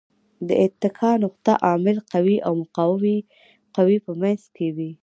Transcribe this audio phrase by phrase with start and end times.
[0.47, 3.17] د اتکا نقطه د عامل قوې او مقاومې
[3.75, 4.91] قوې په منځ کې وي.